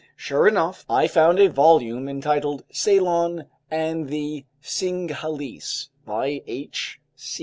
[0.15, 6.99] Sure enough, I found a volume entitled Ceylon and the Singhalese by H.